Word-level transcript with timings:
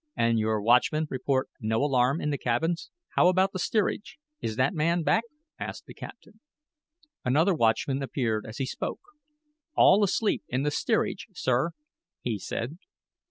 "And 0.15 0.39
you 0.39 0.47
watchmen 0.59 1.05
report 1.11 1.47
no 1.59 1.83
alarm 1.83 2.21
in 2.21 2.31
the 2.31 2.39
cabins. 2.39 2.89
How 3.09 3.27
about 3.27 3.51
the 3.53 3.59
steerage? 3.59 4.17
Is 4.41 4.55
that 4.55 4.73
man 4.73 5.03
back?" 5.03 5.25
asked 5.59 5.85
the 5.85 5.93
captain. 5.93 6.39
Another 7.23 7.53
watchman 7.53 8.01
appeared 8.01 8.43
as 8.47 8.57
he 8.57 8.65
spoke. 8.65 9.01
"All 9.75 10.03
asleep 10.03 10.41
in 10.49 10.63
the 10.63 10.71
steerage, 10.71 11.27
sir," 11.35 11.73
he 12.19 12.39
said. 12.39 12.79